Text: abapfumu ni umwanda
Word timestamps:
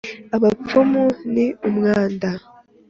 abapfumu 0.35 1.03
ni 1.33 1.45
umwanda 1.69 2.29